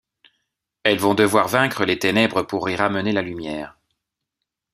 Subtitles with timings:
[0.83, 3.77] Elles vont devoir vaincre les ténèbres pour y ramener la lumière.